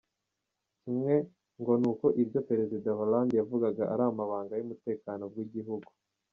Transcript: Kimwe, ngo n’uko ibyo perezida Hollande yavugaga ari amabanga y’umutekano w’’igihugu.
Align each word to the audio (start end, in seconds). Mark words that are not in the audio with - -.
Kimwe, 0.81 1.15
ngo 1.59 1.73
n’uko 1.81 2.05
ibyo 2.21 2.39
perezida 2.49 2.95
Hollande 2.97 3.33
yavugaga 3.39 3.83
ari 3.93 4.03
amabanga 4.11 4.53
y’umutekano 4.55 5.23
w’’igihugu. 5.33 5.89